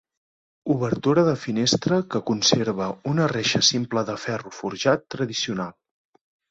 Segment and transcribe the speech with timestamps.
[0.75, 5.81] Obertura de finestra que conserva una reixa simple de ferro forjat tradicional.